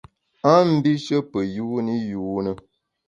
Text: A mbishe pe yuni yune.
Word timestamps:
A 0.51 0.53
mbishe 0.71 1.17
pe 1.31 1.39
yuni 1.55 1.95
yune. 2.09 2.51